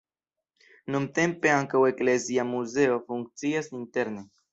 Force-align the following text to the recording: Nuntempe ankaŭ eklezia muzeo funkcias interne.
Nuntempe 0.93 1.51
ankaŭ 1.55 1.81
eklezia 1.89 2.45
muzeo 2.53 2.97
funkcias 3.11 3.71
interne. 3.81 4.25